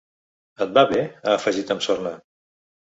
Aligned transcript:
Et 0.67 0.73
va 0.79 0.85
bé?, 0.93 1.05
ha 1.21 1.37
afegit 1.37 1.77
amb 1.77 1.89
sorna. 1.91 2.19